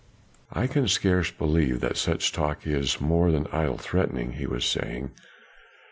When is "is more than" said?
2.65-3.45